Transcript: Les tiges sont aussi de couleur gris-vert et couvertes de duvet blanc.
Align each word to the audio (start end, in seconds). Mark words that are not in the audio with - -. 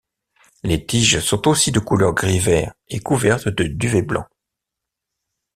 Les 0.63 0.83
tiges 0.83 1.19
sont 1.19 1.47
aussi 1.47 1.71
de 1.71 1.77
couleur 1.77 2.13
gris-vert 2.15 2.73
et 2.87 2.97
couvertes 2.99 3.49
de 3.49 3.65
duvet 3.65 4.01
blanc. 4.01 4.25